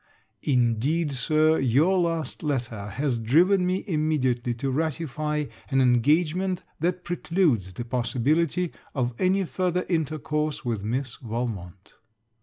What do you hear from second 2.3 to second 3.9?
letter has driven me